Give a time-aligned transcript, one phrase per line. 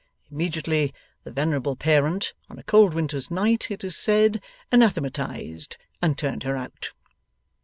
[0.31, 6.41] Immediately, the venerable parent on a cold winter's night, it is said anathematized and turned
[6.41, 6.91] her out.